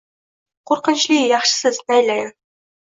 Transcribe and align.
Qoʻrqinchli 0.71 1.21
yaxshisiz, 1.33 1.81
naylayin. 1.95 2.37